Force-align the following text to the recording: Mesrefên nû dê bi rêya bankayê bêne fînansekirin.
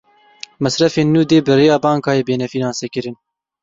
Mesrefên 0.63 1.07
nû 1.13 1.21
dê 1.29 1.37
bi 1.45 1.53
rêya 1.59 1.77
bankayê 1.83 2.23
bêne 2.27 2.47
fînansekirin. 2.53 3.15